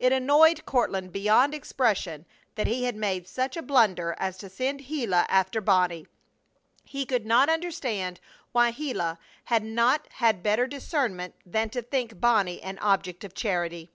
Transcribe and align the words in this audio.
It 0.00 0.12
annoyed 0.12 0.66
Courtland 0.66 1.12
beyond 1.12 1.54
expression 1.54 2.26
that 2.56 2.66
he 2.66 2.82
had 2.82 2.96
made 2.96 3.28
such 3.28 3.56
a 3.56 3.62
blunder 3.62 4.16
as 4.18 4.36
to 4.38 4.48
send 4.48 4.86
Gila 4.88 5.24
after 5.28 5.60
Bonnie. 5.60 6.08
He 6.82 7.06
could 7.06 7.24
not 7.24 7.48
understand 7.48 8.18
why 8.50 8.72
Gila 8.72 9.20
had 9.44 9.62
not 9.62 10.08
had 10.14 10.42
better 10.42 10.66
discernment 10.66 11.36
than 11.46 11.70
to 11.70 11.80
think 11.80 12.18
Bonnie 12.18 12.60
an 12.60 12.80
object 12.80 13.22
of 13.22 13.34
charity. 13.34 13.92